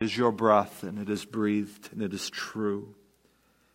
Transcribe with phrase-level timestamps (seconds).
[0.00, 2.94] is your breath, and it is breathed, and it is true.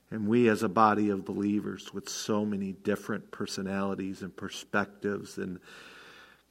[0.09, 5.59] And we, as a body of believers with so many different personalities and perspectives and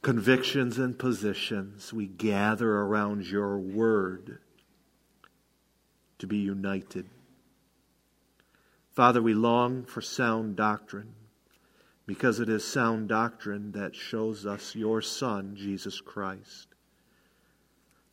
[0.01, 4.39] convictions and positions, we gather around your word
[6.19, 7.09] to be united.
[8.93, 11.15] Father, we long for sound doctrine
[12.05, 16.74] because it is sound doctrine that shows us your Son, Jesus Christ.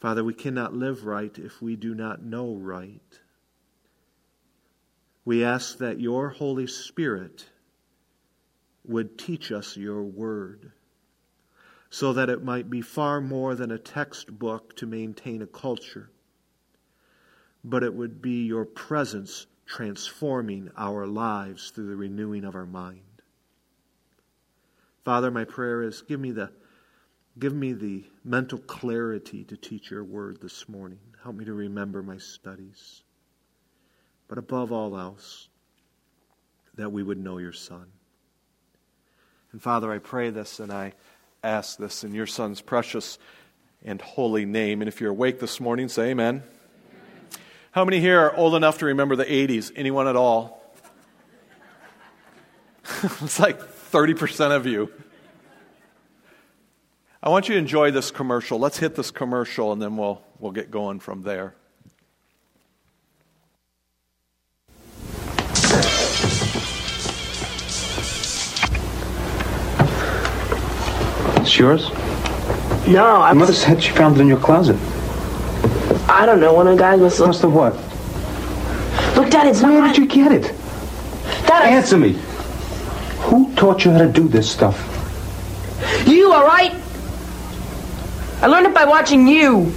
[0.02, 3.20] Father, we cannot live right if we do not know right.
[5.24, 7.46] We ask that your Holy Spirit
[8.84, 10.72] would teach us your word
[11.88, 16.10] so that it might be far more than a textbook to maintain a culture,
[17.62, 23.22] but it would be your presence transforming our lives through the renewing of our mind.
[25.04, 26.50] Father, my prayer is give me the
[27.39, 30.99] Give me the mental clarity to teach your word this morning.
[31.22, 33.03] Help me to remember my studies.
[34.28, 35.48] But above all else,
[36.74, 37.86] that we would know your Son.
[39.52, 40.92] And Father, I pray this and I
[41.42, 43.19] ask this in your Son's precious
[43.84, 44.80] and holy name.
[44.80, 46.36] And if you're awake this morning, say amen.
[46.36, 46.42] amen.
[47.72, 49.72] How many here are old enough to remember the 80s?
[49.74, 50.62] Anyone at all?
[53.02, 54.91] it's like 30% of you.
[57.22, 58.58] I want you to enjoy this commercial.
[58.58, 61.54] Let's hit this commercial and then we'll, we'll get going from there.
[71.36, 71.90] It's yours?
[72.86, 73.30] No, I.
[73.30, 74.76] Your mother said she found it in your closet.
[76.08, 76.52] I don't know.
[76.52, 77.18] One of the guys must.
[77.18, 77.26] have.
[77.28, 77.74] Must have what?
[79.16, 79.94] Look, Dad, it's Where not.
[79.94, 80.42] did you get it?
[81.46, 82.12] Dad, I- Answer me.
[83.22, 84.76] Who taught you how to do this stuff?
[86.06, 86.72] You, all right?
[88.42, 89.72] I learned it by watching you.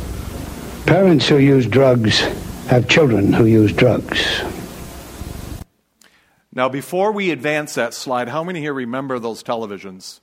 [0.88, 2.20] Parents who use drugs
[2.66, 4.42] have children who use drugs.
[6.52, 10.20] Now, before we advance that slide, how many here remember those televisions?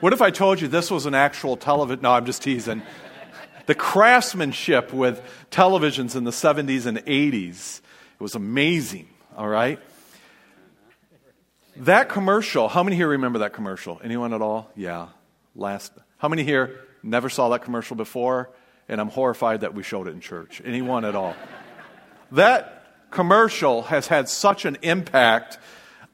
[0.00, 2.02] What if I told you this was an actual television?
[2.02, 2.82] No, I'm just teasing.
[3.66, 9.78] The craftsmanship with televisions in the 70s and 80s, it was amazing, all right?
[11.76, 14.00] That commercial, how many here remember that commercial?
[14.02, 14.68] Anyone at all?
[14.74, 15.10] Yeah.
[15.54, 18.50] Last how many here never saw that commercial before?
[18.88, 20.60] And I'm horrified that we showed it in church.
[20.64, 21.34] Anyone at all?
[22.32, 25.58] that commercial has had such an impact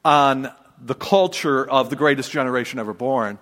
[0.05, 0.49] on
[0.81, 3.37] the culture of the greatest generation ever born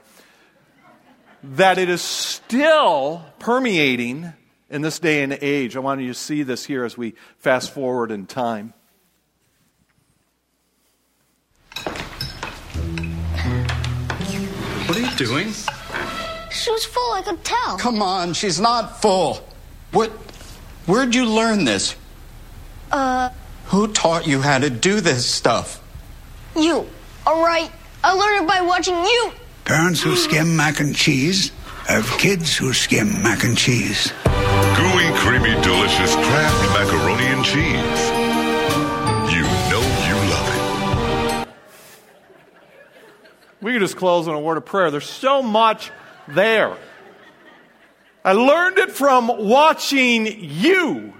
[1.44, 4.34] that it is still permeating
[4.72, 5.76] in this day and age.
[5.76, 8.74] I want you to see this here as we fast forward in time.
[14.88, 15.54] What are you doing?
[16.56, 17.78] She was full, I could tell.
[17.78, 19.46] Come on, she's not full.
[19.92, 20.10] What?
[20.86, 21.96] Where'd you learn this?
[22.92, 23.30] Uh,
[23.68, 25.82] Who taught you how to do this stuff?
[26.56, 26.88] you.
[27.28, 27.70] All right.
[28.04, 29.32] I learned it by watching you.
[29.66, 31.52] Parents who skim mac and cheese
[31.88, 34.14] have kids who skim mac and cheese.
[34.24, 38.10] Gooey, creamy, delicious Kraft macaroni and cheese.
[39.36, 40.48] You know you love
[41.42, 41.48] it.
[43.62, 44.90] We could just close on a word of prayer.
[44.92, 45.92] There's so much
[46.28, 46.78] there.
[48.24, 51.14] I learned it from watching you.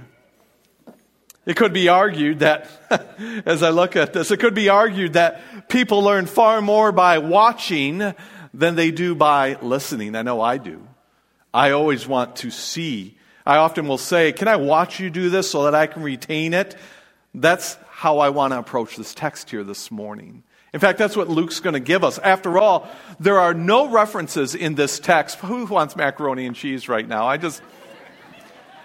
[1.46, 2.68] It could be argued that,
[3.46, 7.20] as I look at this, it could be argued that people learn far more by
[7.20, 8.16] watching
[8.54, 10.16] than they do by listening.
[10.16, 10.88] I know I do.
[11.54, 13.18] I always want to see.
[13.46, 16.54] I often will say, Can I watch you do this so that I can retain
[16.54, 16.76] it?
[17.34, 20.44] That's how I want to approach this text here this morning.
[20.76, 22.20] In fact, that's what Luke's going to give us.
[22.20, 25.38] After all, there are no references in this text.
[25.40, 27.26] Who wants macaroni and cheese right now?
[27.26, 27.62] I just.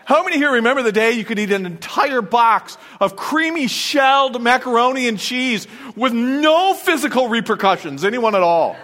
[0.05, 4.41] How many here remember the day you could eat an entire box of creamy shelled
[4.41, 8.05] macaroni and cheese with no physical repercussions?
[8.05, 8.77] Anyone at all?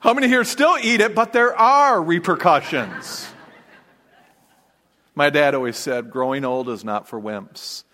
[0.00, 3.28] How many here still eat it, but there are repercussions?
[5.14, 7.84] My dad always said, growing old is not for wimps.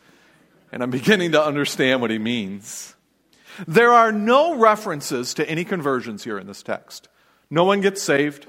[0.72, 2.96] And I'm beginning to understand what he means.
[3.66, 7.08] There are no references to any conversions here in this text.
[7.50, 8.46] No one gets saved.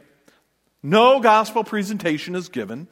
[0.83, 2.88] No gospel presentation is given.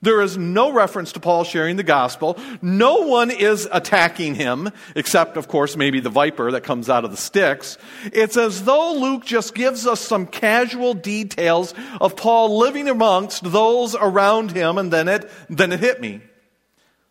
[0.00, 2.36] There is no reference to Paul sharing the gospel.
[2.60, 7.12] No one is attacking him, except, of course, maybe the viper that comes out of
[7.12, 7.78] the sticks.
[8.06, 13.94] It's as though Luke just gives us some casual details of Paul living amongst those
[13.94, 16.20] around him, and then it, then it hit me.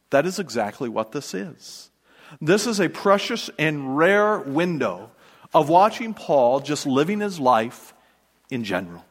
[0.10, 1.91] That is exactly what this is.
[2.40, 5.12] This is a precious and rare window
[5.54, 7.94] of watching Paul just living his life
[8.50, 9.04] in general.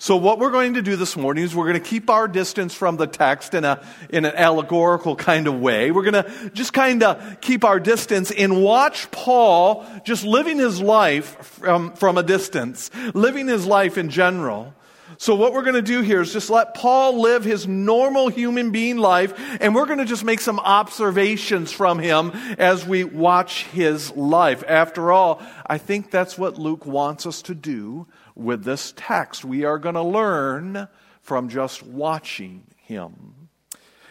[0.00, 2.72] So, what we're going to do this morning is we're going to keep our distance
[2.72, 5.90] from the text in, a, in an allegorical kind of way.
[5.90, 10.80] We're going to just kind of keep our distance and watch Paul just living his
[10.80, 14.72] life from, from a distance, living his life in general.
[15.20, 18.70] So, what we're going to do here is just let Paul live his normal human
[18.70, 23.64] being life, and we're going to just make some observations from him as we watch
[23.64, 24.62] his life.
[24.68, 28.06] After all, I think that's what Luke wants us to do
[28.36, 29.44] with this text.
[29.44, 30.86] We are going to learn
[31.20, 33.37] from just watching him.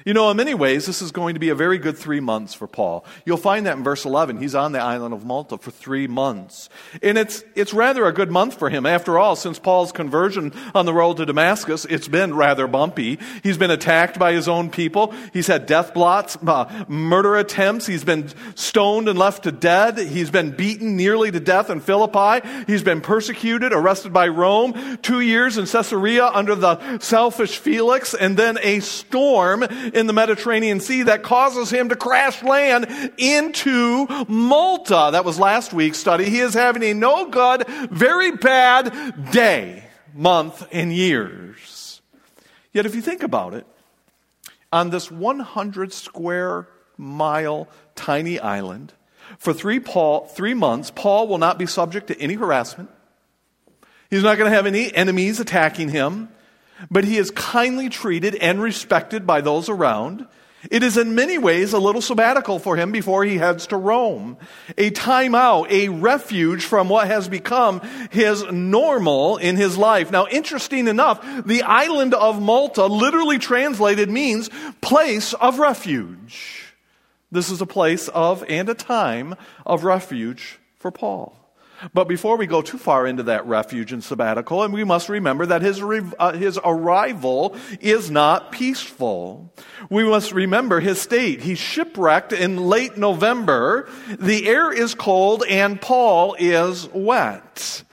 [0.08, 2.54] You know, in many ways, this is going to be a very good three months
[2.54, 3.04] for Paul.
[3.26, 4.38] You'll find that in verse 11.
[4.38, 6.70] He's on the island of Malta for three months.
[7.04, 8.86] And it's, it's rather a good month for him.
[8.86, 13.20] After all, since Paul's conversion on the road to Damascus, it's been rather bumpy.
[13.44, 15.14] He's been attacked by his own people.
[15.34, 17.86] He's had death blots, uh, murder attempts.
[17.86, 19.98] He's been stoned and left to dead.
[19.98, 22.48] He's been beaten nearly to death in Philippi.
[22.66, 28.38] He's been persecuted, arrested by Rome, two years in Caesarea under the selfish Felix, and
[28.38, 35.10] then a storm in the Mediterranean Sea that causes him to crash land into Malta.
[35.12, 36.26] That was last week's study.
[36.26, 39.84] He is having a no good, very bad day,
[40.14, 42.02] month, and years.
[42.72, 43.66] Yet, if you think about it,
[44.72, 46.68] on this 100 square
[46.98, 48.94] mile tiny island,
[49.40, 52.90] for three, Paul, three months, Paul will not be subject to any harassment.
[54.10, 56.30] He's not going to have any enemies attacking him
[56.90, 60.28] but he is kindly treated and respected by those around.
[60.72, 64.38] It is in many ways a little sabbatical for him before he heads to Rome.
[64.78, 67.82] A time out, a refuge from what has become
[68.12, 70.12] his normal in his life.
[70.12, 74.50] Now, interesting enough, the island of Malta, literally translated, means
[74.82, 76.64] place of refuge.
[77.32, 79.36] This is a place of and a time
[79.66, 81.36] of refuge for Paul.
[81.94, 85.46] But before we go too far into that refuge and sabbatical, and we must remember
[85.46, 89.54] that his, uh, his arrival is not peaceful.
[89.90, 91.42] We must remember his state.
[91.42, 93.90] He's shipwrecked in late November.
[94.08, 97.84] The air is cold and Paul is wet.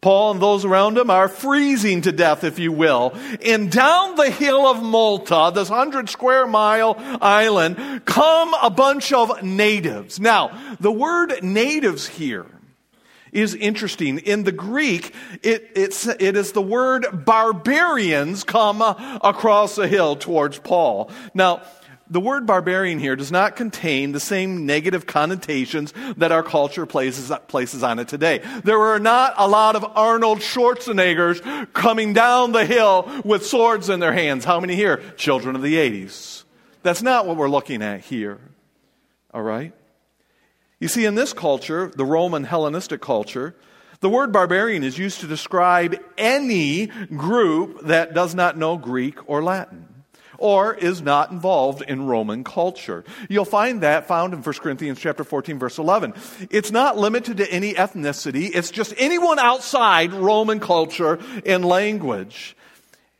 [0.00, 3.16] Paul and those around him are freezing to death, if you will.
[3.44, 9.42] And down the hill of Malta, this hundred square mile island, come a bunch of
[9.42, 10.20] natives.
[10.20, 12.46] Now, the word natives here
[13.36, 14.18] is interesting.
[14.18, 20.58] In the Greek, it, it's, it is the word barbarians come across the hill towards
[20.58, 21.10] Paul.
[21.34, 21.62] Now,
[22.08, 27.32] the word barbarian here does not contain the same negative connotations that our culture places,
[27.48, 28.42] places on it today.
[28.64, 34.00] There are not a lot of Arnold Schwarzeneggers coming down the hill with swords in
[34.00, 34.44] their hands.
[34.44, 34.98] How many here?
[35.16, 36.44] Children of the 80s.
[36.82, 38.38] That's not what we're looking at here.
[39.34, 39.74] All right?
[40.78, 43.54] You see, in this culture, the Roman Hellenistic culture,
[44.00, 49.42] the word barbarian is used to describe any group that does not know Greek or
[49.42, 49.86] Latin
[50.38, 53.04] or is not involved in Roman culture.
[53.28, 56.14] You'll find that found in 1 Corinthians chapter 14 verse 11.
[56.50, 62.55] It's not limited to any ethnicity, it's just anyone outside Roman culture and language.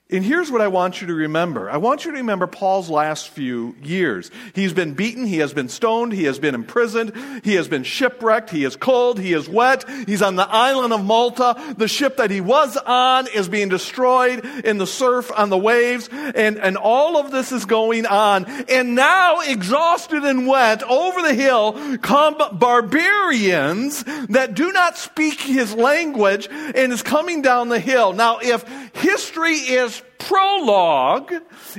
[0.09, 1.69] And here's what I want you to remember.
[1.69, 4.31] I want you to remember Paul's last few years.
[4.55, 7.13] He's been beaten, he has been stoned, he has been imprisoned,
[7.43, 11.05] he has been shipwrecked, he is cold, he is wet, he's on the island of
[11.05, 11.57] Malta.
[11.77, 16.09] The ship that he was on is being destroyed in the surf on the waves,
[16.13, 18.45] and, and all of this is going on.
[18.69, 25.75] And now, exhausted and wet, over the hill come barbarians that do not speak his
[25.75, 28.13] language and is coming down the hill.
[28.13, 31.33] Now, if history is prologue,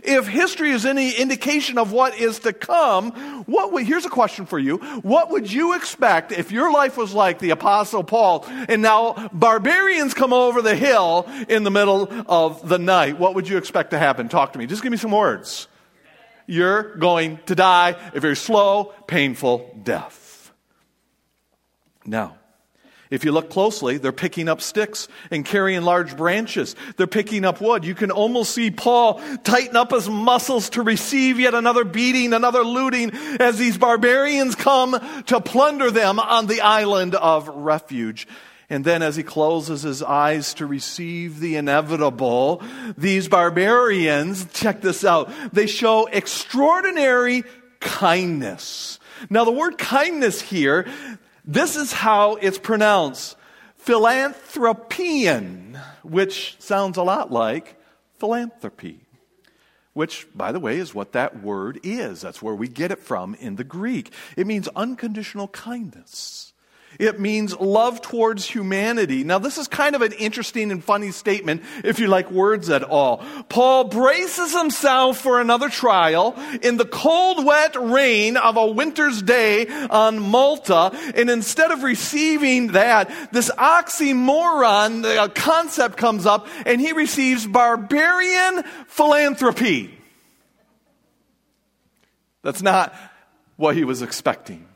[0.04, 3.12] if history is any indication of what is to come,
[3.46, 4.78] what would, here's a question for you.
[4.78, 10.14] What would you expect if your life was like the apostle Paul and now barbarians
[10.14, 13.20] come over the hill in the middle of the night?
[13.20, 14.30] What would you expect to happen?
[14.30, 14.66] Talk to me.
[14.66, 15.68] Just give me some words.
[16.46, 20.54] You're going to die a very slow, painful death.
[22.06, 22.38] Now,
[23.10, 26.76] if you look closely, they're picking up sticks and carrying large branches.
[26.98, 27.86] They're picking up wood.
[27.86, 32.64] You can almost see Paul tighten up his muscles to receive yet another beating, another
[32.64, 38.28] looting as these barbarians come to plunder them on the island of refuge.
[38.70, 42.62] And then as he closes his eyes to receive the inevitable,
[42.98, 47.46] these barbarians, check this out, they show extraordinary
[47.80, 49.00] kindness.
[49.30, 50.86] Now the word kindness here
[51.48, 53.38] this is how it's pronounced
[53.78, 57.82] philanthropian, which sounds a lot like
[58.20, 59.00] philanthropy,
[59.94, 62.22] which, by the way, is what that word is.
[62.22, 64.12] That's where we get it from in the Greek.
[64.36, 66.54] It means unconditional kindness.
[67.00, 69.24] It means love towards humanity.
[69.24, 72.84] Now, this is kind of an interesting and funny statement if you like words at
[72.84, 73.24] all.
[73.50, 79.68] Paul braces himself for another trial in the cold, wet rain of a winter's day
[79.68, 86.82] on Malta, and instead of receiving that, this oxymoron the uh, concept comes up, and
[86.82, 89.94] he receives barbarian philanthropy.
[92.42, 92.96] That's not
[93.56, 94.67] what he was expecting.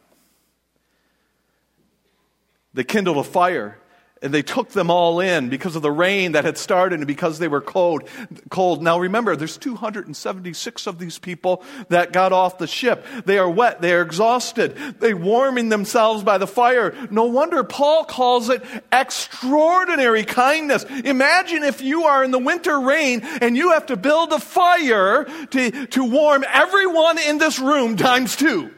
[2.73, 3.77] They kindled a fire
[4.21, 7.39] and they took them all in because of the rain that had started and because
[7.39, 8.07] they were cold
[8.49, 8.83] cold.
[8.83, 13.05] Now remember there's 276 of these people that got off the ship.
[13.25, 13.81] They are wet.
[13.81, 14.75] They are exhausted.
[14.99, 16.95] They warming themselves by the fire.
[17.09, 20.83] No wonder paul calls it extraordinary kindness.
[20.83, 25.25] Imagine if you are in the winter rain and you have to build a fire
[25.25, 28.71] to, to warm everyone in this room times two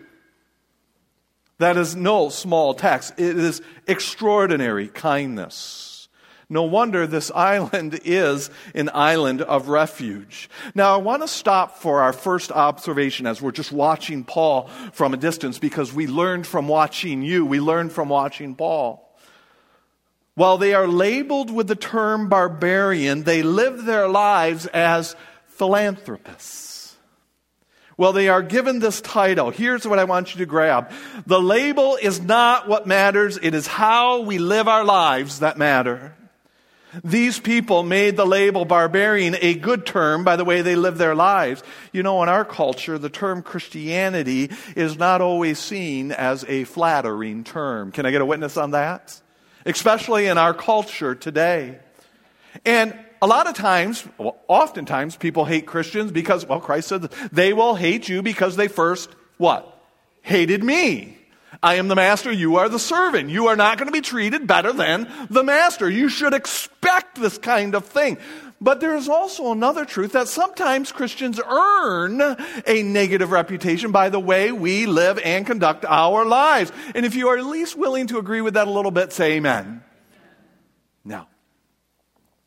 [1.60, 3.12] that is no small tax.
[3.18, 6.10] It is extraordinary kindness.
[6.50, 10.50] No wonder this island is an island of refuge.
[10.76, 15.14] Now, I want to stop for our first observation as we're just watching Paul from
[15.14, 19.00] a distance because we learned from watching you, we learned from watching Paul.
[20.36, 25.16] While they are labeled with the term barbarian, they live their lives as
[25.48, 26.73] philanthropists.
[27.98, 29.52] Well, they are given this title.
[29.52, 30.92] Here's what I want you to grab.
[31.26, 33.38] The label is not what matters.
[33.42, 36.16] It is how we live our lives that matter.
[37.04, 41.16] These people made the label barbarian a good term by the way they live their
[41.16, 41.64] lives.
[41.92, 47.44] You know, in our culture, the term Christianity is not always seen as a flattering
[47.44, 47.92] term.
[47.92, 49.20] Can I get a witness on that?
[49.66, 51.80] Especially in our culture today.
[52.66, 57.53] And a lot of times, well, oftentimes, people hate Christians because, well, Christ said they
[57.53, 59.82] will hate you because they first, what?
[60.24, 61.18] Hated me.
[61.62, 63.30] I am the master, you are the servant.
[63.30, 65.89] You are not going to be treated better than the master.
[65.89, 68.18] You should expect this kind of thing.
[68.60, 72.20] But there is also another truth that sometimes Christians earn
[72.68, 76.74] a negative reputation by the way we live and conduct our lives.
[76.94, 79.34] And if you are at least willing to agree with that a little bit, say
[79.34, 79.82] amen.
[81.06, 81.30] Now,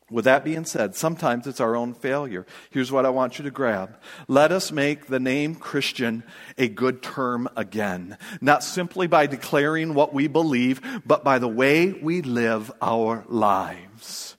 [0.09, 2.45] with that being said, sometimes it's our own failure.
[2.69, 3.97] Here's what I want you to grab.
[4.27, 6.23] Let us make the name Christian
[6.57, 8.17] a good term again.
[8.39, 14.37] Not simply by declaring what we believe, but by the way we live our lives.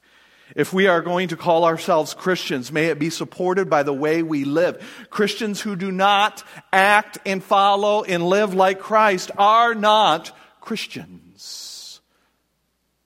[0.57, 4.23] If we are going to call ourselves Christians, may it be supported by the way
[4.23, 5.07] we live.
[5.11, 12.01] Christians who do not act and follow and live like Christ are not Christians.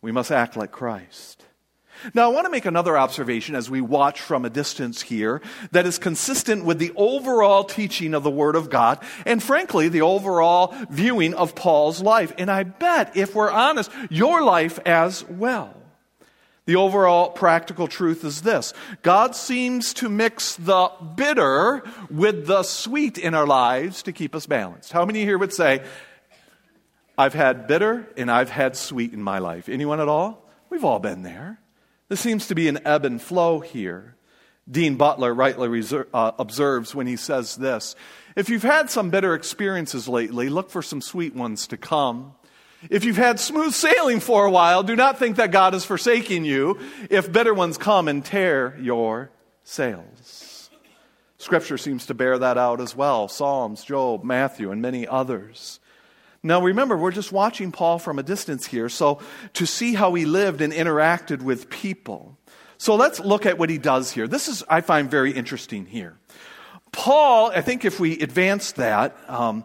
[0.00, 1.31] We must act like Christ.
[2.14, 5.40] Now, I want to make another observation as we watch from a distance here
[5.70, 10.02] that is consistent with the overall teaching of the Word of God and, frankly, the
[10.02, 12.32] overall viewing of Paul's life.
[12.38, 15.76] And I bet, if we're honest, your life as well.
[16.64, 23.18] The overall practical truth is this God seems to mix the bitter with the sweet
[23.18, 24.92] in our lives to keep us balanced.
[24.92, 25.84] How many here would say,
[27.18, 29.68] I've had bitter and I've had sweet in my life?
[29.68, 30.48] Anyone at all?
[30.70, 31.58] We've all been there.
[32.12, 34.16] There seems to be an ebb and flow here.
[34.70, 37.96] Dean Butler rightly reserve, uh, observes when he says this
[38.36, 42.34] If you've had some bitter experiences lately, look for some sweet ones to come.
[42.90, 46.44] If you've had smooth sailing for a while, do not think that God is forsaking
[46.44, 46.78] you
[47.08, 49.30] if bitter ones come and tear your
[49.64, 50.68] sails.
[51.38, 55.80] Scripture seems to bear that out as well Psalms, Job, Matthew, and many others.
[56.42, 59.20] Now remember, we're just watching Paul from a distance here, so
[59.54, 62.36] to see how he lived and interacted with people.
[62.78, 64.26] So let's look at what he does here.
[64.26, 66.16] This is, I find, very interesting here.
[66.90, 69.64] Paul, I think if we advance that, um,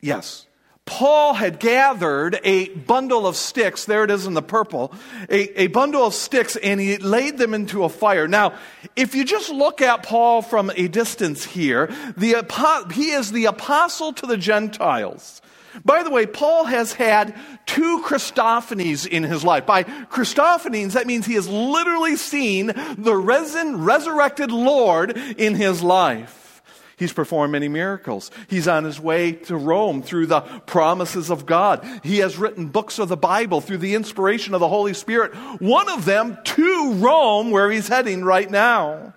[0.00, 0.46] yes,
[0.86, 4.92] Paul had gathered a bundle of sticks, there it is in the purple,
[5.28, 8.28] a, a, bundle of sticks, and he laid them into a fire.
[8.28, 8.54] Now,
[8.94, 14.12] if you just look at Paul from a distance here, the, he is the apostle
[14.14, 15.42] to the Gentiles.
[15.84, 17.34] By the way, Paul has had
[17.66, 19.66] two Christophanies in his life.
[19.66, 26.62] By Christophanies, that means he has literally seen the risen, resurrected Lord in his life.
[26.98, 28.30] He's performed many miracles.
[28.48, 31.86] He's on his way to Rome through the promises of God.
[32.02, 35.34] He has written books of the Bible through the inspiration of the Holy Spirit.
[35.60, 39.12] One of them to Rome, where he's heading right now.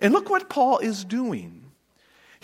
[0.00, 1.63] And look what Paul is doing.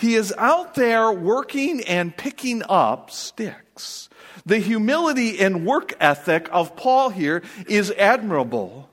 [0.00, 4.08] He is out there working and picking up sticks.
[4.46, 8.89] The humility and work ethic of Paul here is admirable.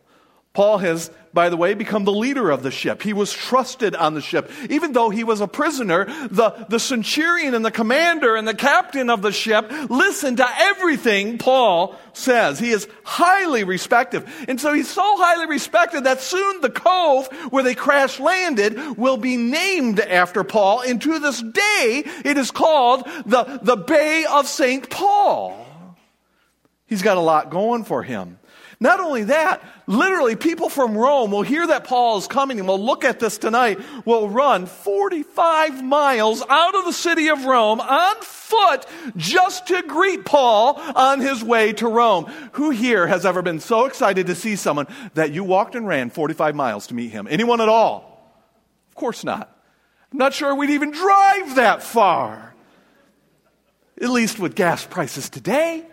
[0.57, 3.03] Paul has, by the way, become the leader of the ship.
[3.03, 4.49] He was trusted on the ship.
[4.71, 9.11] Even though he was a prisoner, the, the centurion and the commander and the captain
[9.11, 12.57] of the ship listened to everything Paul says.
[12.57, 14.25] He is highly respected.
[14.47, 19.17] And so he's so highly respected that soon the cove where they crash landed will
[19.17, 20.81] be named after Paul.
[20.81, 24.89] And to this day, it is called the, the Bay of St.
[24.89, 25.67] Paul.
[26.87, 28.39] He's got a lot going for him.
[28.79, 32.83] Not only that, literally people from Rome will hear that Paul is coming and will
[32.83, 38.15] look at this tonight, will run 45 miles out of the city of Rome on
[38.21, 42.25] foot just to greet Paul on his way to Rome.
[42.53, 46.11] Who here has ever been so excited to see someone that you walked and ran
[46.11, 47.27] 45 miles to meet him?
[47.27, 48.31] Anyone at all?
[48.89, 49.51] Of course not.
[50.11, 52.53] I'm not sure we'd even drive that far.
[53.99, 55.83] At least with gas prices today.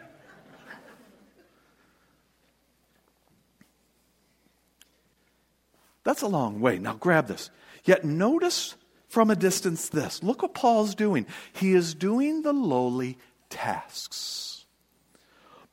[6.14, 6.78] That's a long way.
[6.78, 7.50] Now grab this.
[7.82, 8.76] Yet notice
[9.08, 10.22] from a distance this.
[10.22, 11.26] Look what Paul's doing.
[11.52, 13.18] He is doing the lowly
[13.50, 14.64] tasks.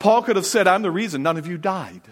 [0.00, 2.02] Paul could have said, I'm the reason none of you died.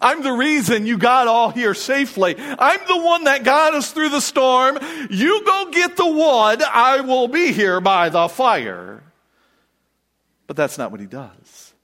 [0.00, 2.34] I'm the reason you got all here safely.
[2.38, 4.78] I'm the one that got us through the storm.
[5.10, 6.62] You go get the wood.
[6.62, 9.02] I will be here by the fire.
[10.46, 11.74] But that's not what he does.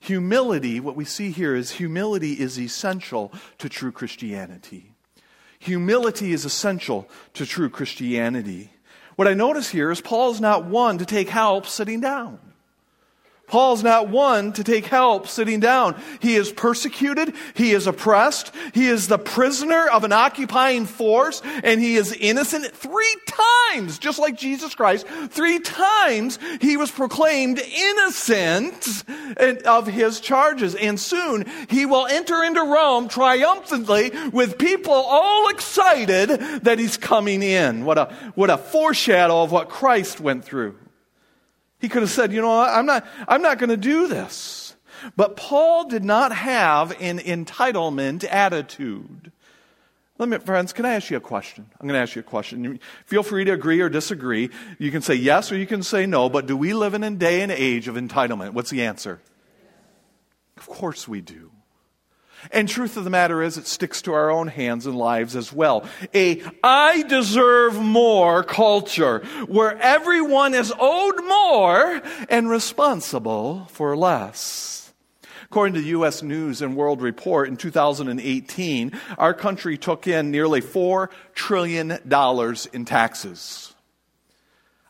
[0.00, 4.89] Humility, what we see here is humility is essential to true Christianity.
[5.60, 8.72] Humility is essential to true Christianity.
[9.16, 12.38] What I notice here is Paul's not one to take help sitting down.
[13.50, 16.00] Paul's not one to take help sitting down.
[16.20, 17.34] He is persecuted.
[17.54, 18.52] He is oppressed.
[18.72, 24.20] He is the prisoner of an occupying force and he is innocent three times, just
[24.20, 25.04] like Jesus Christ.
[25.30, 29.04] Three times he was proclaimed innocent
[29.66, 30.76] of his charges.
[30.76, 36.28] And soon he will enter into Rome triumphantly with people all excited
[36.62, 37.84] that he's coming in.
[37.84, 40.76] What a, what a foreshadow of what Christ went through.
[41.80, 44.76] He could have said, you know, I'm not, I'm not going to do this.
[45.16, 49.32] But Paul did not have an entitlement attitude.
[50.18, 51.66] Let me, friends, can I ask you a question?
[51.80, 52.78] I'm going to ask you a question.
[53.06, 54.50] Feel free to agree or disagree.
[54.78, 57.10] You can say yes or you can say no, but do we live in a
[57.10, 58.50] day and age of entitlement?
[58.50, 59.22] What's the answer?
[60.58, 61.50] Of course we do.
[62.50, 65.52] And truth of the matter is, it sticks to our own hands and lives as
[65.52, 65.84] well.
[66.14, 74.92] A I deserve more culture where everyone is owed more and responsible for less.
[75.44, 76.22] According to the U.S.
[76.22, 81.98] News and World Report in 2018, our country took in nearly $4 trillion
[82.72, 83.74] in taxes.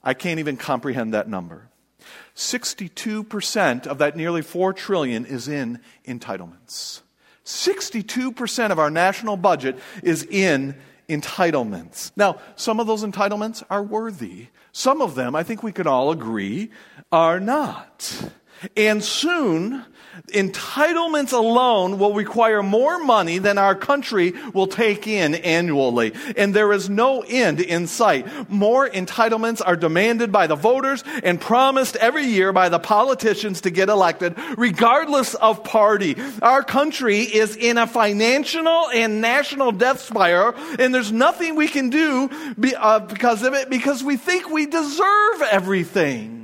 [0.05, 1.71] I can't even comprehend that number.
[2.37, 7.01] 62% of that nearly 4 trillion is in entitlements.
[7.51, 10.75] 62% of our national budget is in
[11.09, 12.13] entitlements.
[12.17, 14.47] Now, some of those entitlements are worthy.
[14.73, 16.71] Some of them, I think we can all agree,
[17.11, 18.31] are not.
[18.77, 19.85] And soon,
[20.29, 26.13] entitlements alone will require more money than our country will take in annually.
[26.37, 28.51] And there is no end in sight.
[28.51, 33.71] More entitlements are demanded by the voters and promised every year by the politicians to
[33.71, 36.17] get elected, regardless of party.
[36.43, 41.91] Our country is in a financial and national death spiral, and there's nothing we can
[41.91, 42.31] do
[42.77, 46.40] uh, because of it because we think we deserve everything.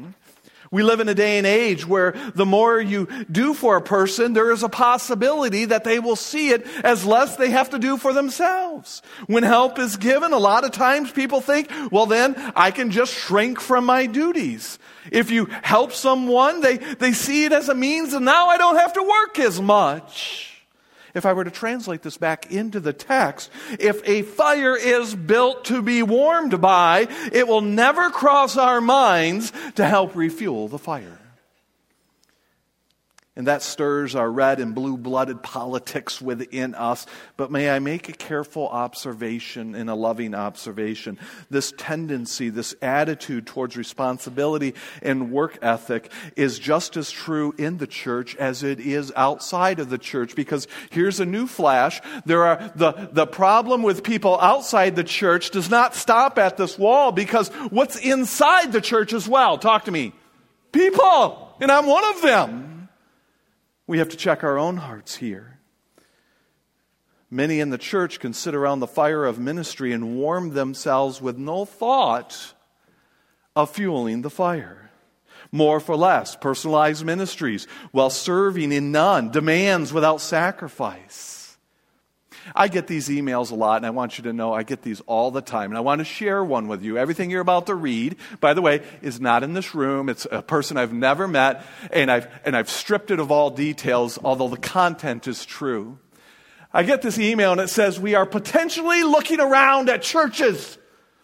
[0.70, 4.32] We live in a day and age where the more you do for a person,
[4.32, 7.96] there is a possibility that they will see it as less they have to do
[7.96, 9.02] for themselves.
[9.26, 13.14] When help is given, a lot of times people think, well, then I can just
[13.14, 14.78] shrink from my duties.
[15.12, 18.76] If you help someone, they, they see it as a means, and now I don't
[18.76, 20.55] have to work as much
[21.16, 23.50] if I were to translate this back into the text,
[23.80, 29.52] if a fire is built to be warmed by, it will never cross our minds
[29.76, 31.18] to help refuel the fire.
[33.36, 37.04] And that stirs our red and blue blooded politics within us.
[37.36, 41.18] But may I make a careful observation and a loving observation?
[41.50, 47.86] This tendency, this attitude towards responsibility and work ethic is just as true in the
[47.86, 50.34] church as it is outside of the church.
[50.34, 52.00] Because here's a new flash.
[52.24, 56.78] There are, the, the problem with people outside the church does not stop at this
[56.78, 59.58] wall because what's inside the church as well?
[59.58, 60.14] Talk to me.
[60.72, 61.54] People.
[61.60, 62.75] And I'm one of them.
[63.86, 65.60] We have to check our own hearts here.
[67.30, 71.36] Many in the church can sit around the fire of ministry and warm themselves with
[71.38, 72.54] no thought
[73.54, 74.90] of fueling the fire.
[75.52, 81.35] More for less, personalized ministries, while serving in none, demands without sacrifice.
[82.54, 85.00] I get these emails a lot, and I want you to know I get these
[85.02, 85.70] all the time.
[85.70, 86.98] And I want to share one with you.
[86.98, 90.08] Everything you're about to read, by the way, is not in this room.
[90.08, 94.18] It's a person I've never met, and I've, and I've stripped it of all details,
[94.22, 95.98] although the content is true.
[96.72, 100.78] I get this email, and it says, We are potentially looking around at churches,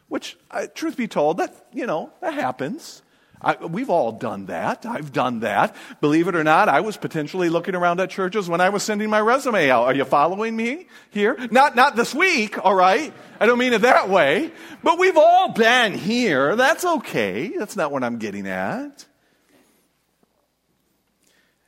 [0.08, 0.36] which,
[0.74, 3.02] truth be told, that, you know, that happens.
[3.42, 4.86] I, we've all done that.
[4.86, 5.74] I've done that.
[6.00, 9.10] Believe it or not, I was potentially looking around at churches when I was sending
[9.10, 9.84] my resume out.
[9.84, 11.36] Are you following me here?
[11.50, 13.12] Not, not this week, all right?
[13.40, 14.52] I don't mean it that way.
[14.82, 16.54] But we've all been here.
[16.54, 17.48] That's okay.
[17.48, 19.06] That's not what I'm getting at.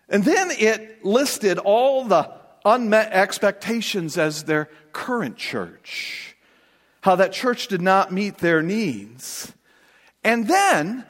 [0.08, 2.30] And then it listed all the
[2.64, 6.36] unmet expectations as their current church.
[7.00, 9.52] How that church did not meet their needs.
[10.22, 11.04] And then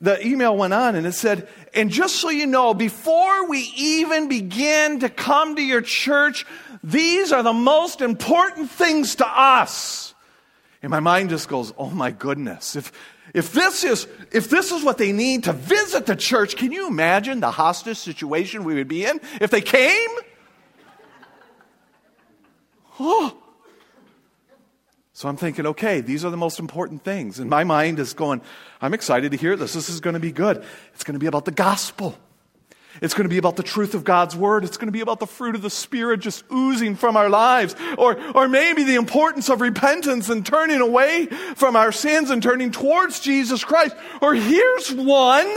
[0.00, 4.28] the email went on and it said, and just so you know, before we even
[4.28, 6.44] begin to come to your church,
[6.82, 10.14] these are the most important things to us.
[10.82, 12.76] And my mind just goes, oh my goodness.
[12.76, 12.92] If,
[13.34, 16.86] if this is, if this is what they need to visit the church, can you
[16.86, 20.10] imagine the hostage situation we would be in if they came?
[22.98, 23.36] Oh,
[25.16, 27.38] so I'm thinking, okay, these are the most important things.
[27.38, 28.42] And my mind is going,
[28.82, 29.72] I'm excited to hear this.
[29.72, 30.62] This is going to be good.
[30.92, 32.18] It's going to be about the gospel.
[33.00, 34.62] It's going to be about the truth of God's word.
[34.62, 37.74] It's going to be about the fruit of the Spirit just oozing from our lives.
[37.96, 42.70] Or, or maybe the importance of repentance and turning away from our sins and turning
[42.70, 43.96] towards Jesus Christ.
[44.20, 45.50] Or here's one.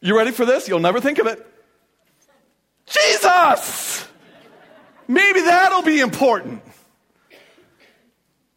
[0.00, 0.66] You ready for this?
[0.66, 1.46] You'll never think of it.
[2.86, 4.08] Jesus!
[5.06, 6.60] Maybe that'll be important.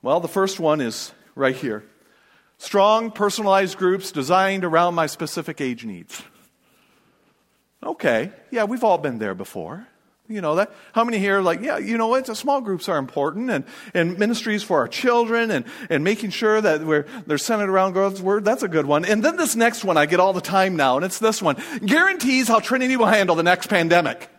[0.01, 1.83] Well, the first one is right here
[2.57, 6.21] strong, personalized groups designed around my specific age needs.
[7.83, 9.87] Okay, yeah, we've all been there before.
[10.27, 13.49] You know that how many here like, yeah, you know what, small groups are important
[13.49, 17.93] and, and ministries for our children and, and making sure that we're they're centered around
[17.93, 19.05] God's word, that's a good one.
[19.05, 21.57] And then this next one I get all the time now, and it's this one.
[21.83, 24.29] Guarantees how Trinity will handle the next pandemic.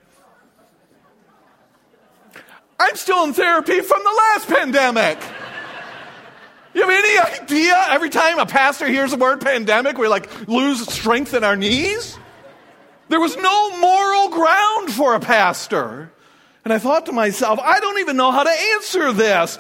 [2.79, 5.19] I'm still in therapy from the last pandemic.
[6.73, 10.87] You have any idea every time a pastor hears the word pandemic, we like lose
[10.93, 12.19] strength in our knees?
[13.09, 16.13] There was no moral ground for a pastor.
[16.65, 19.59] And I thought to myself, I don't even know how to answer this.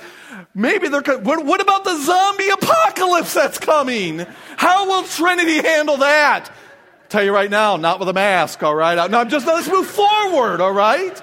[0.54, 4.24] Maybe there could, what, what about the zombie apocalypse that's coming?
[4.56, 6.50] How will Trinity handle that?
[7.10, 9.10] tell you right now, not with a mask, all right?
[9.10, 11.20] No, I'm just, let's move forward, all right?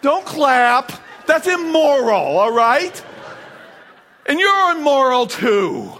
[0.00, 0.90] Don't clap.
[1.26, 3.04] That's immoral, all right?
[4.26, 5.92] And you're immoral too.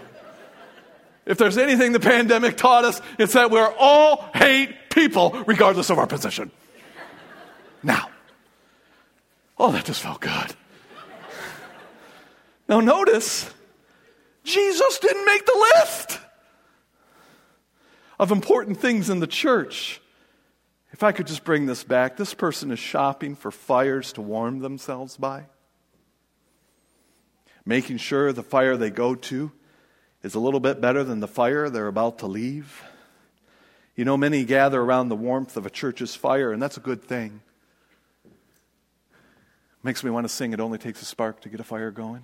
[1.25, 5.97] If there's anything the pandemic taught us, it's that we're all hate people regardless of
[5.97, 6.51] our position.
[7.81, 8.09] Now,
[9.57, 10.55] oh, that just felt good.
[12.67, 13.49] Now, notice,
[14.43, 16.19] Jesus didn't make the list
[18.19, 20.01] of important things in the church.
[20.91, 24.59] If I could just bring this back, this person is shopping for fires to warm
[24.59, 25.45] themselves by
[27.65, 29.51] making sure the fire they go to
[30.21, 32.83] is a little bit better than the fire they're about to leave.
[33.95, 37.03] You know, many gather around the warmth of a church's fire, and that's a good
[37.03, 37.41] thing.
[39.83, 42.23] Makes me want to sing, It Only Takes a Spark to Get a Fire Going.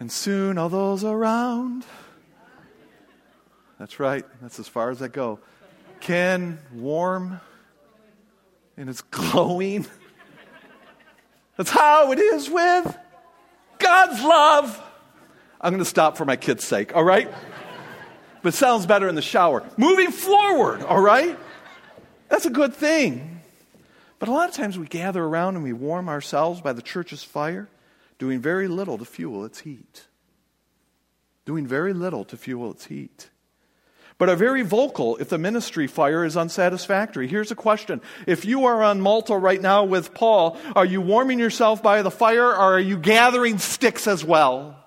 [0.00, 1.84] And soon all those around.
[3.78, 5.38] That's right, that's as far as I go.
[6.00, 7.40] Can warm
[8.76, 9.86] and it's glowing.
[11.56, 12.96] That's how it is with
[13.78, 14.82] God's love.
[15.60, 17.32] I'm going to stop for my kids' sake, all right?
[18.42, 19.64] But sounds better in the shower.
[19.76, 21.38] Moving forward, all right?
[22.28, 23.40] That's a good thing.
[24.18, 27.22] But a lot of times we gather around and we warm ourselves by the church's
[27.22, 27.68] fire,
[28.18, 30.06] doing very little to fuel its heat.
[31.44, 33.30] Doing very little to fuel its heat
[34.18, 37.28] but are very vocal if the ministry fire is unsatisfactory.
[37.28, 38.00] Here's a question.
[38.26, 42.10] If you are on Malta right now with Paul, are you warming yourself by the
[42.10, 44.82] fire or are you gathering sticks as well?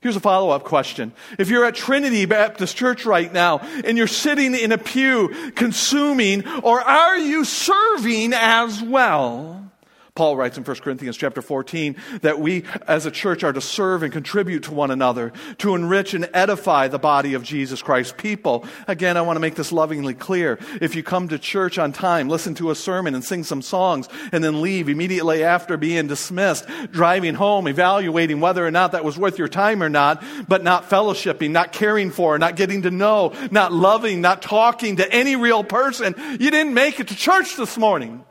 [0.00, 1.12] Here's a follow up question.
[1.38, 6.46] If you're at Trinity Baptist Church right now and you're sitting in a pew consuming,
[6.62, 9.63] or are you serving as well?
[10.16, 14.04] Paul writes in 1 Corinthians chapter 14 that we as a church are to serve
[14.04, 18.16] and contribute to one another, to enrich and edify the body of Jesus Christ.
[18.16, 20.60] People, again, I want to make this lovingly clear.
[20.80, 24.08] If you come to church on time, listen to a sermon and sing some songs,
[24.30, 29.18] and then leave immediately after being dismissed, driving home, evaluating whether or not that was
[29.18, 33.32] worth your time or not, but not fellowshipping, not caring for, not getting to know,
[33.50, 37.76] not loving, not talking to any real person, you didn't make it to church this
[37.76, 38.24] morning.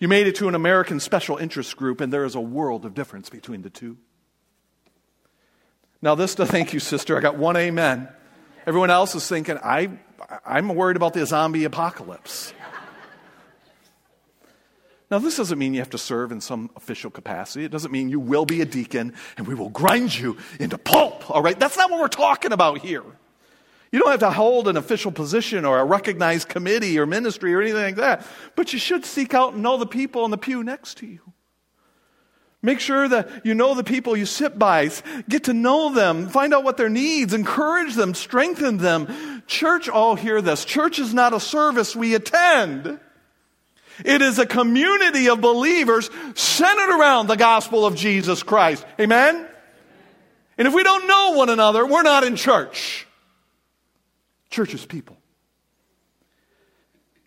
[0.00, 2.94] You made it to an American special interest group, and there is a world of
[2.94, 3.98] difference between the two.
[6.00, 7.18] Now, this to thank you, sister.
[7.18, 8.08] I got one amen.
[8.66, 9.90] Everyone else is thinking, I,
[10.44, 12.54] I'm worried about the zombie apocalypse.
[15.10, 17.64] Now, this doesn't mean you have to serve in some official capacity.
[17.66, 21.28] It doesn't mean you will be a deacon and we will grind you into pulp,
[21.28, 21.58] all right?
[21.58, 23.02] That's not what we're talking about here.
[23.92, 27.60] You don't have to hold an official position or a recognized committee or ministry or
[27.60, 30.62] anything like that, but you should seek out and know the people in the pew
[30.62, 31.20] next to you.
[32.62, 34.90] Make sure that you know the people you sit by,
[35.28, 39.42] get to know them, find out what their needs, encourage them, strengthen them.
[39.46, 40.64] Church, all hear this.
[40.66, 43.00] Church is not a service we attend.
[44.04, 48.84] It is a community of believers centered around the gospel of Jesus Christ.
[49.00, 49.46] Amen?
[50.58, 53.06] And if we don't know one another, we're not in church.
[54.50, 55.16] Church is people.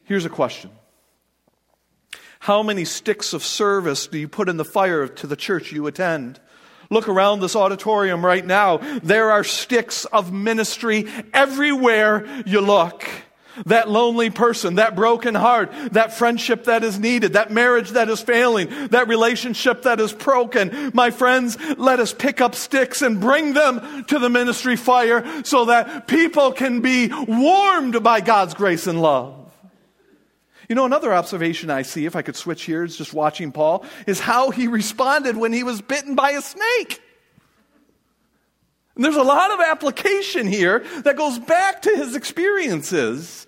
[0.03, 0.71] Here's a question
[2.39, 5.87] How many sticks of service do you put in the fire to the church you
[5.87, 6.39] attend?
[6.89, 8.77] Look around this auditorium right now.
[9.01, 13.07] There are sticks of ministry everywhere you look.
[13.65, 18.21] That lonely person, that broken heart, that friendship that is needed, that marriage that is
[18.21, 20.91] failing, that relationship that is broken.
[20.93, 25.65] My friends, let us pick up sticks and bring them to the ministry fire so
[25.65, 29.39] that people can be warmed by God's grace and love.
[30.69, 34.19] You know, another observation I see, if I could switch is just watching Paul, is
[34.19, 37.01] how he responded when he was bitten by a snake.
[38.95, 43.42] And there's a lot of application here that goes back to his experiences.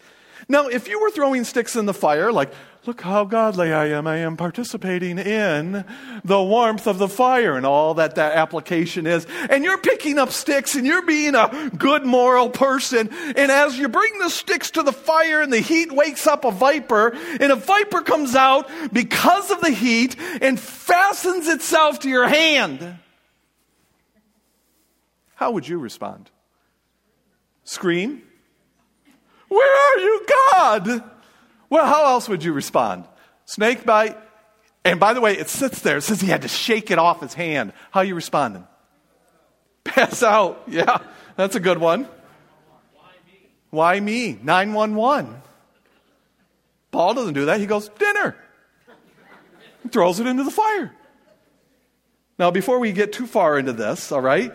[0.48, 2.54] Now, if you were throwing sticks in the fire, like,
[2.86, 5.84] look how godly I am, I am participating in
[6.24, 10.30] the warmth of the fire and all that that application is, and you're picking up
[10.30, 14.84] sticks and you're being a good moral person, and as you bring the sticks to
[14.84, 19.50] the fire and the heat wakes up a viper, and a viper comes out because
[19.50, 23.00] of the heat and fastens itself to your hand.
[25.34, 26.30] How would you respond?
[27.64, 28.22] Scream?
[29.48, 31.04] Where are you, God?
[31.70, 33.06] Well, how else would you respond?
[33.46, 34.18] Snake bite.
[34.84, 35.98] And by the way, it sits there.
[35.98, 37.74] It says he had to shake it off his hand.
[37.92, 38.66] How you responding?
[39.84, 40.64] Pass out.
[40.68, 41.00] Yeah,
[41.36, 42.08] that's a good one.
[43.72, 44.40] Why me?
[44.42, 45.42] 911.
[46.92, 47.60] Paul doesn't do that.
[47.60, 48.38] He goes, dinner.
[49.84, 50.96] He throws it into the fire.
[52.40, 54.54] Now, before we get too far into this, all right,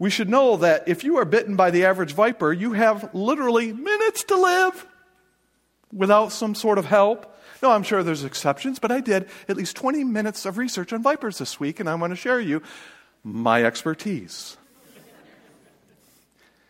[0.00, 3.70] we should know that if you are bitten by the average viper, you have literally
[3.74, 4.86] minutes to live
[5.92, 7.36] without some sort of help.
[7.62, 11.02] No, I'm sure there's exceptions, but I did at least 20 minutes of research on
[11.02, 12.62] vipers this week, and I want to share you
[13.22, 14.56] my expertise.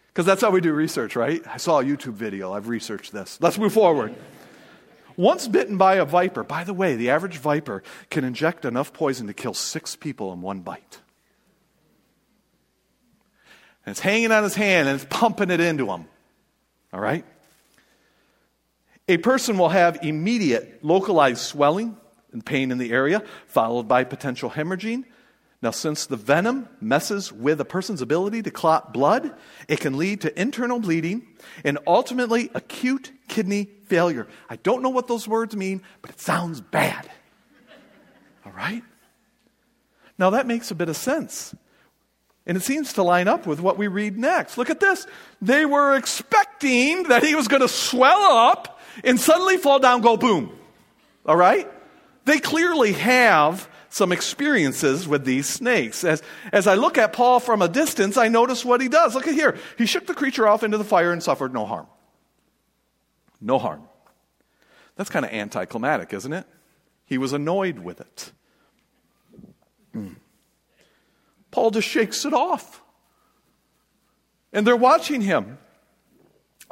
[0.09, 1.41] Because that's how we do research, right?
[1.47, 2.53] I saw a YouTube video.
[2.53, 3.39] I've researched this.
[3.41, 4.13] Let's move forward.
[5.17, 9.29] Once bitten by a viper, by the way, the average viper can inject enough poison
[9.29, 10.99] to kill six people in one bite
[13.85, 16.07] and it's hanging on his hand and it's pumping it into him.
[16.93, 17.25] All right?
[19.09, 21.97] A person will have immediate localized swelling
[22.33, 25.05] and pain in the area, followed by potential hemorrhaging.
[25.63, 29.35] Now, since the venom messes with a person's ability to clot blood,
[29.69, 31.27] it can lead to internal bleeding
[31.65, 34.27] and ultimately acute kidney failure.
[34.49, 37.11] I don't know what those words mean, but it sounds bad.
[38.47, 38.83] All right?
[40.19, 41.55] Now, that makes a bit of sense
[42.47, 44.59] and it seems to line up with what we read next.
[44.59, 45.07] Look at this.
[45.41, 50.17] They were expecting that he was going to swell up and suddenly fall down, go
[50.17, 50.53] boom.
[51.27, 51.71] All right?
[52.25, 56.05] They clearly have some experiences with these snakes.
[56.05, 56.23] As,
[56.53, 59.15] as I look at Paul from a distance, I notice what he does.
[59.15, 59.59] Look at here.
[59.77, 61.87] He shook the creature off into the fire and suffered no harm.
[63.41, 63.83] No harm.
[64.97, 66.47] That's kind of anticlimactic, isn't it?
[67.05, 68.33] He was annoyed with it.
[69.95, 70.17] Mm.
[71.71, 72.83] Paul just shakes it off.
[74.53, 75.59] And they're watching him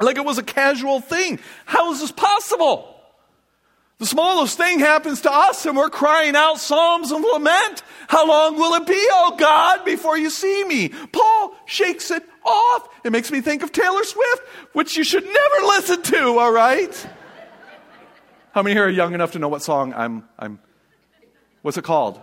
[0.01, 1.39] like it was a casual thing.
[1.65, 2.95] How is this possible?
[3.99, 7.81] The smallest thing happens to us and we're crying out psalms of lament.
[8.09, 10.89] How long will it be, oh God, before you see me?
[10.89, 12.89] Paul shakes it off.
[13.05, 14.41] It makes me think of Taylor Swift,
[14.73, 17.07] which you should never listen to, all right?
[18.51, 20.59] How many here are young enough to know what song I'm, I'm,
[21.61, 22.19] what's it called?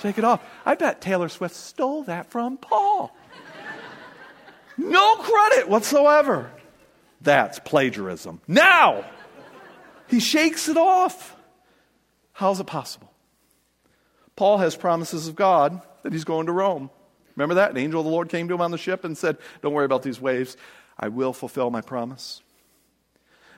[0.00, 0.42] Shake it off.
[0.64, 3.14] I bet Taylor Swift stole that from Paul.
[4.78, 6.50] No credit whatsoever.
[7.20, 8.40] That's plagiarism.
[8.48, 9.04] Now,
[10.08, 11.36] he shakes it off.
[12.32, 13.12] How's it possible?
[14.36, 16.88] Paul has promises of God that he's going to Rome.
[17.36, 17.72] Remember that?
[17.72, 19.84] An angel of the Lord came to him on the ship and said, Don't worry
[19.84, 20.56] about these waves.
[20.98, 22.40] I will fulfill my promise.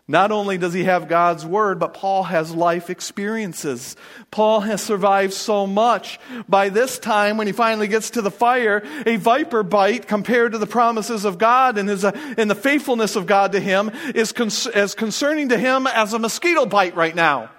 [0.08, 3.94] Not only does he have God's word, but Paul has life experiences.
[4.32, 6.18] Paul has survived so much.
[6.48, 10.58] By this time, when he finally gets to the fire, a viper bite compared to
[10.58, 14.32] the promises of God and, his, uh, and the faithfulness of God to him is
[14.74, 17.50] as concerning to him as a mosquito bite right now.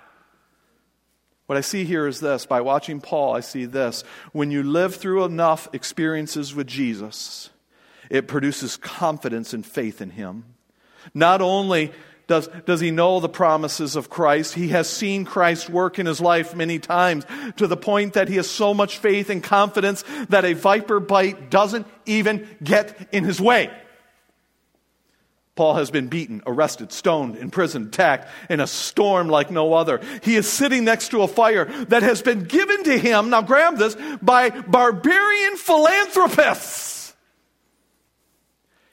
[1.45, 4.03] What I see here is this by watching Paul, I see this.
[4.33, 7.51] When you live through enough experiences with Jesus,
[8.09, 10.43] it produces confidence and faith in him.
[11.13, 11.91] Not only
[12.27, 14.53] does, does he know the promises of Christ?
[14.53, 17.25] He has seen Christ work in his life many times
[17.57, 21.49] to the point that he has so much faith and confidence that a viper bite
[21.49, 23.71] doesn't even get in his way.
[25.55, 30.01] Paul has been beaten, arrested, stoned, imprisoned, attacked in a storm like no other.
[30.23, 33.77] He is sitting next to a fire that has been given to him, now grab
[33.77, 37.02] this, by barbarian philanthropists.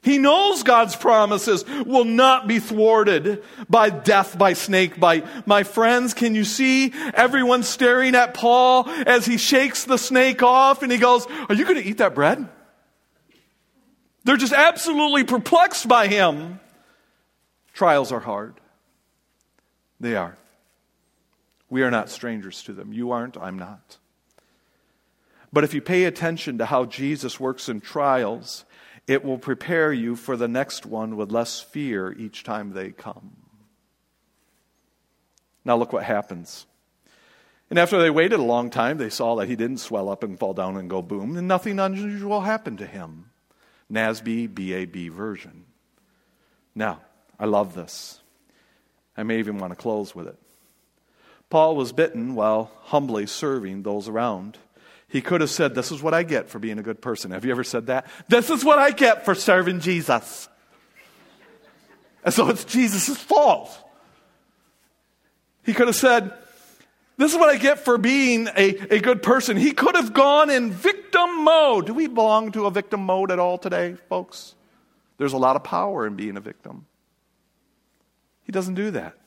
[0.02, 5.46] He knows God's promises will not be thwarted by death by snake bite.
[5.46, 10.82] My friends, can you see everyone staring at Paul as he shakes the snake off
[10.82, 12.48] and he goes, Are you going to eat that bread?
[14.24, 16.60] They're just absolutely perplexed by him.
[17.74, 18.54] Trials are hard.
[19.98, 20.36] They are.
[21.68, 22.92] We are not strangers to them.
[22.92, 23.98] You aren't, I'm not.
[25.52, 28.64] But if you pay attention to how Jesus works in trials,
[29.10, 33.32] it will prepare you for the next one with less fear each time they come.
[35.64, 36.64] Now, look what happens.
[37.70, 40.38] And after they waited a long time, they saw that he didn't swell up and
[40.38, 43.30] fall down and go boom, and nothing unusual happened to him.
[43.92, 45.64] NASB BAB version.
[46.76, 47.00] Now,
[47.36, 48.20] I love this.
[49.16, 50.38] I may even want to close with it.
[51.48, 54.56] Paul was bitten while humbly serving those around.
[55.10, 57.32] He could have said, This is what I get for being a good person.
[57.32, 58.06] Have you ever said that?
[58.28, 60.48] This is what I get for serving Jesus.
[62.24, 63.76] And so it's Jesus' fault.
[65.64, 66.32] He could have said,
[67.16, 69.56] This is what I get for being a, a good person.
[69.56, 71.86] He could have gone in victim mode.
[71.86, 74.54] Do we belong to a victim mode at all today, folks?
[75.18, 76.86] There's a lot of power in being a victim.
[78.44, 79.19] He doesn't do that.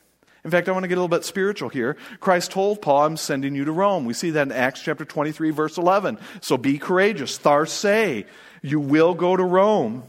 [0.44, 1.96] In fact, I want to get a little bit spiritual here.
[2.20, 4.04] Christ told Paul, I'm sending you to Rome.
[4.04, 6.18] We see that in Acts chapter 23, verse 11.
[6.42, 7.40] So be courageous.
[7.40, 8.26] Tharse.
[8.62, 10.04] You will go to Rome.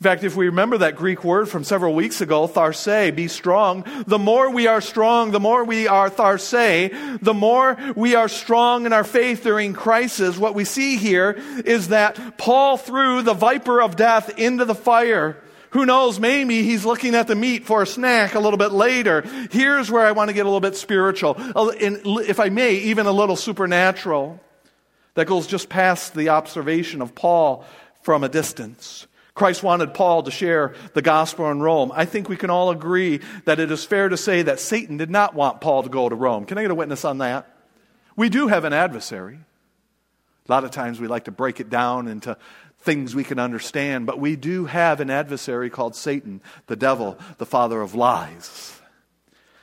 [0.00, 3.84] In fact, if we remember that Greek word from several weeks ago, tharse, be strong,
[4.06, 8.86] the more we are strong, the more we are tharse, the more we are strong
[8.86, 13.80] in our faith during crisis, what we see here is that Paul threw the viper
[13.80, 15.38] of death into the fire.
[15.74, 19.22] Who knows, maybe he's looking at the meat for a snack a little bit later.
[19.50, 23.06] Here's where I want to get a little bit spiritual, and if I may, even
[23.06, 24.40] a little supernatural.
[25.14, 27.64] That goes just past the observation of Paul
[28.02, 29.06] from a distance.
[29.34, 31.92] Christ wanted Paul to share the gospel in Rome.
[31.94, 35.10] I think we can all agree that it is fair to say that Satan did
[35.10, 36.46] not want Paul to go to Rome.
[36.46, 37.48] Can I get a witness on that?
[38.16, 39.38] We do have an adversary.
[40.48, 42.36] A lot of times we like to break it down into
[42.84, 47.46] things we can understand, but we do have an adversary called Satan, the devil, the
[47.46, 48.78] father of lies.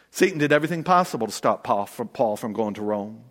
[0.10, 3.24] Satan did everything possible to stop Paul from, going to Rome.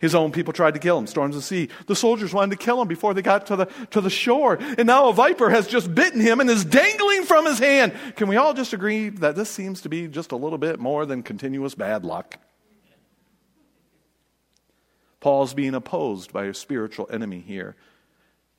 [0.00, 1.68] His own people tried to kill him, storms the sea.
[1.86, 4.56] The soldiers wanted to kill him before they got to the, to the shore.
[4.60, 7.92] And now a viper has just bitten him and is dangling from his hand.
[8.16, 11.04] Can we all just agree that this seems to be just a little bit more
[11.04, 12.38] than continuous bad luck?
[15.20, 17.74] Paul's being opposed by a spiritual enemy here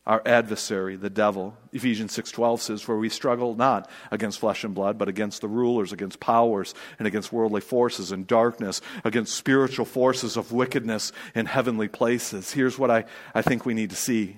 [0.09, 1.55] our adversary the devil.
[1.71, 5.93] Ephesians 6.12 says for we struggle not against flesh and blood but against the rulers
[5.93, 11.87] against powers and against worldly forces and darkness against spiritual forces of wickedness in heavenly
[11.87, 12.51] places.
[12.51, 14.37] Here's what i, I think we need to see.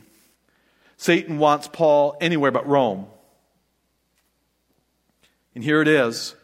[0.98, 3.08] Satan wants paul anywhere but rome.
[5.56, 6.36] And here it is.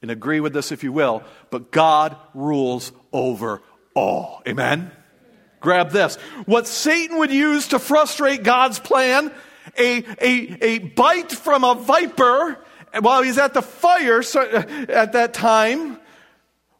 [0.00, 3.60] And agree with this if you will but god rules over
[3.94, 4.40] all.
[4.48, 4.92] Amen
[5.62, 6.16] Grab this.
[6.44, 9.32] What Satan would use to frustrate God's plan,
[9.78, 12.58] a, a, a bite from a viper
[13.00, 15.98] while he's at the fire so, at that time,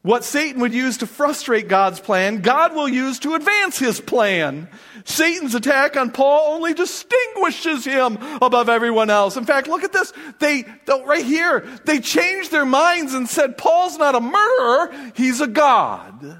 [0.02, 4.68] what Satan would use to frustrate God's plan, God will use to advance his plan.
[5.04, 9.36] Satan's attack on Paul only distinguishes him above everyone else.
[9.36, 10.12] In fact, look at this.
[10.40, 15.46] They, right here, they changed their minds and said, Paul's not a murderer, he's a
[15.46, 16.36] God.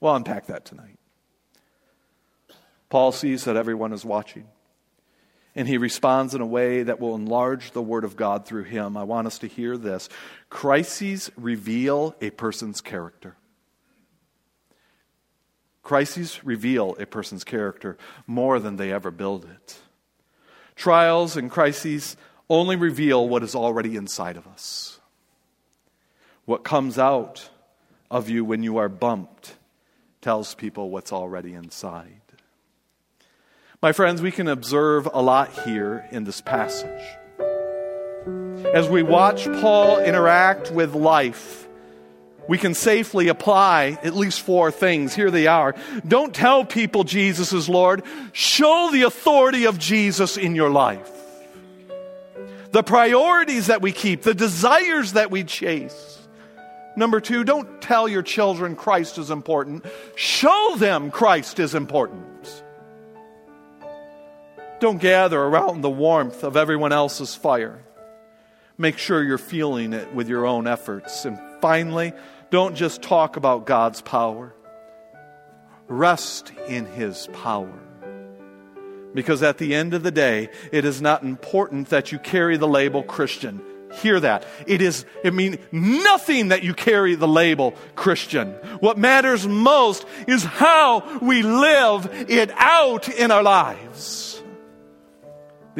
[0.00, 0.89] We'll unpack that tonight.
[2.90, 4.46] Paul sees that everyone is watching.
[5.54, 8.96] And he responds in a way that will enlarge the Word of God through him.
[8.96, 10.08] I want us to hear this.
[10.48, 13.36] Crises reveal a person's character.
[15.82, 19.78] Crises reveal a person's character more than they ever build it.
[20.76, 22.16] Trials and crises
[22.48, 25.00] only reveal what is already inside of us.
[26.44, 27.48] What comes out
[28.10, 29.56] of you when you are bumped
[30.20, 32.20] tells people what's already inside.
[33.82, 37.02] My friends, we can observe a lot here in this passage.
[38.74, 41.66] As we watch Paul interact with life,
[42.46, 45.14] we can safely apply at least four things.
[45.14, 45.74] Here they are.
[46.06, 48.02] Don't tell people Jesus is Lord.
[48.32, 51.10] Show the authority of Jesus in your life.
[52.72, 56.18] The priorities that we keep, the desires that we chase.
[56.96, 59.86] Number two, don't tell your children Christ is important.
[60.16, 62.62] Show them Christ is important.
[64.80, 67.84] Don't gather around the warmth of everyone else's fire.
[68.78, 71.26] Make sure you're feeling it with your own efforts.
[71.26, 72.14] And finally,
[72.50, 74.54] don't just talk about God's power,
[75.86, 77.78] rest in His power.
[79.12, 82.68] Because at the end of the day, it is not important that you carry the
[82.68, 83.60] label Christian.
[84.00, 84.46] Hear that.
[84.66, 88.52] It is, it means nothing that you carry the label Christian.
[88.78, 94.29] What matters most is how we live it out in our lives.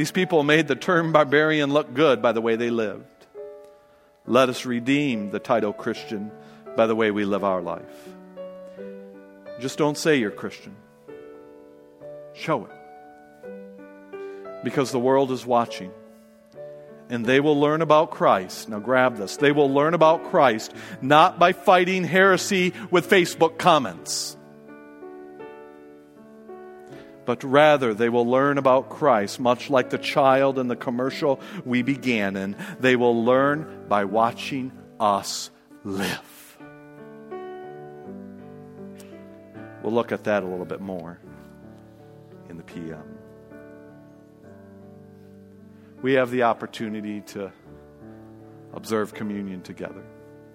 [0.01, 3.05] These people made the term barbarian look good by the way they lived.
[4.24, 6.32] Let us redeem the title Christian
[6.74, 8.09] by the way we live our life.
[9.61, 10.74] Just don't say you're Christian,
[12.32, 12.72] show it.
[14.64, 15.92] Because the world is watching.
[17.11, 18.70] And they will learn about Christ.
[18.70, 19.36] Now, grab this.
[19.36, 20.72] They will learn about Christ
[21.03, 24.34] not by fighting heresy with Facebook comments
[27.24, 31.82] but rather they will learn about Christ, much like the child in the commercial we
[31.82, 32.56] began in.
[32.80, 35.50] They will learn by watching us
[35.84, 36.58] live.
[39.82, 41.18] We'll look at that a little bit more
[42.48, 43.02] in the PM.
[46.02, 47.52] We have the opportunity to
[48.72, 50.02] observe communion together.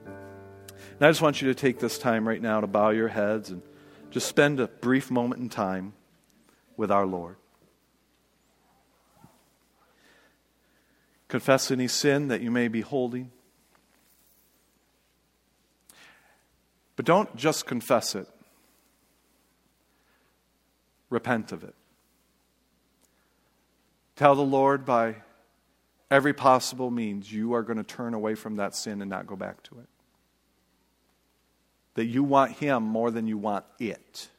[0.05, 3.49] And I just want you to take this time right now to bow your heads
[3.49, 3.61] and
[4.11, 5.93] just spend a brief moment in time
[6.77, 7.37] with our Lord.
[11.27, 13.31] Confess any sin that you may be holding.
[16.95, 18.27] But don't just confess it,
[21.09, 21.75] repent of it.
[24.15, 25.17] Tell the Lord by
[26.09, 29.35] every possible means you are going to turn away from that sin and not go
[29.35, 29.87] back to it.
[31.95, 34.29] That you want Him more than you want it.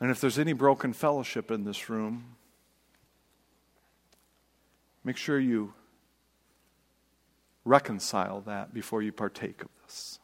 [0.00, 2.36] And if there's any broken fellowship in this room,
[5.04, 5.74] make sure you
[7.66, 10.18] reconcile that before you partake of this.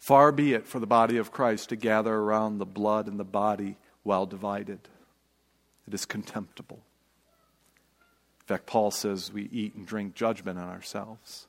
[0.00, 3.24] Far be it for the body of Christ to gather around the blood and the
[3.24, 4.80] body while divided.
[5.86, 6.80] It is contemptible.
[8.40, 11.46] In fact, Paul says we eat and drink judgment on ourselves.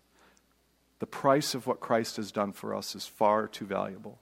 [1.00, 4.20] The price of what Christ has done for us is far too valuable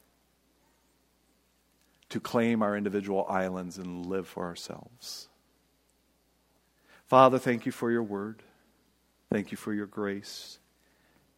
[2.09, 5.27] to claim our individual islands and live for ourselves.
[7.05, 8.43] Father, thank you for your word.
[9.31, 10.59] Thank you for your grace.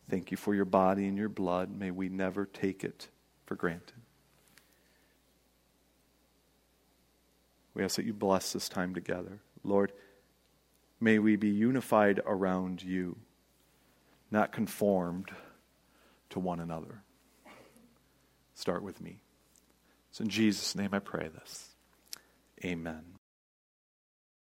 [0.09, 1.69] Thank you for your body and your blood.
[1.77, 3.09] May we never take it
[3.45, 3.93] for granted.
[7.73, 9.39] We ask that you bless this time together.
[9.63, 9.91] Lord,
[10.99, 13.17] may we be unified around you,
[14.31, 15.31] not conformed
[16.29, 17.03] to one another.
[18.55, 19.21] Start with me.
[20.17, 21.75] It's in Jesus' name I pray this.
[22.65, 23.16] Amen.